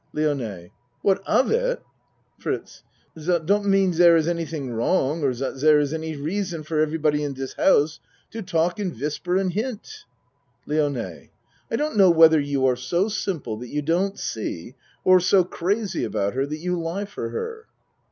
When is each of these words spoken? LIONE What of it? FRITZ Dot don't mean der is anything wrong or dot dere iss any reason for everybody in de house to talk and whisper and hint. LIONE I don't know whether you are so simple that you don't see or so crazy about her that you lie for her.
LIONE 0.13 0.71
What 1.03 1.21
of 1.27 1.51
it? 1.51 1.83
FRITZ 2.39 2.81
Dot 3.23 3.45
don't 3.45 3.67
mean 3.67 3.91
der 3.91 4.15
is 4.15 4.27
anything 4.27 4.71
wrong 4.71 5.21
or 5.23 5.31
dot 5.31 5.59
dere 5.59 5.79
iss 5.79 5.93
any 5.93 6.15
reason 6.15 6.63
for 6.63 6.79
everybody 6.79 7.21
in 7.23 7.33
de 7.35 7.45
house 7.55 7.99
to 8.31 8.41
talk 8.41 8.79
and 8.79 8.99
whisper 8.99 9.37
and 9.37 9.53
hint. 9.53 10.05
LIONE 10.65 11.29
I 11.69 11.75
don't 11.75 11.97
know 11.97 12.09
whether 12.09 12.39
you 12.39 12.65
are 12.65 12.75
so 12.75 13.09
simple 13.09 13.57
that 13.57 13.69
you 13.69 13.83
don't 13.83 14.17
see 14.17 14.73
or 15.03 15.19
so 15.19 15.43
crazy 15.43 16.03
about 16.03 16.33
her 16.33 16.47
that 16.47 16.57
you 16.57 16.81
lie 16.81 17.05
for 17.05 17.29
her. 17.29 17.67